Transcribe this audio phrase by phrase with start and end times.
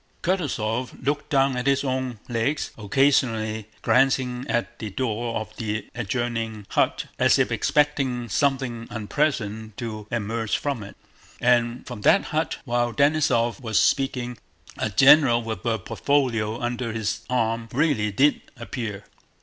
[0.23, 6.65] Kutúzov looked down at his own legs, occasionally glancing at the door of the adjoining
[6.69, 10.97] hut as if expecting something unpleasant to emerge from it.
[11.39, 14.39] And from that hut, while Denísov was speaking,
[14.75, 19.03] a general with a portfolio under his arm really did appear.